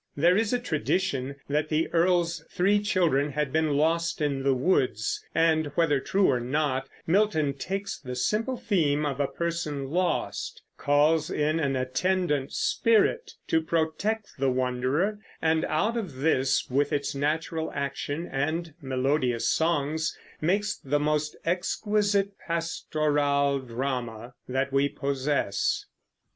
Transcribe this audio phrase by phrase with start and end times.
[0.17, 5.23] There is a tradition that the earl's three children had been lost in the woods,
[5.35, 11.29] and, whether true or not, Milton takes the simple theme of a person lost, calls
[11.29, 17.71] in an Attendant Spirit to protect the wanderer, and out of this, with its natural
[17.75, 25.85] action and melodious songs, makes the most exquisite pastoral drama that we possess.